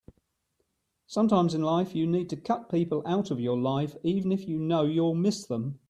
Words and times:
Sometimes 1.05 1.53
in 1.53 1.61
life 1.61 1.93
you 1.93 2.07
need 2.07 2.27
to 2.31 2.35
cut 2.35 2.71
people 2.71 3.03
out 3.05 3.29
of 3.29 3.39
your 3.39 3.55
life 3.59 3.95
even 4.01 4.31
if 4.31 4.47
you 4.47 4.57
know 4.57 4.81
you'll 4.83 5.13
miss 5.13 5.45
them. 5.45 5.79